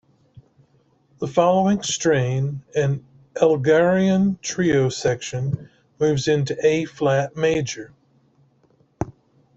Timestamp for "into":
6.27-6.57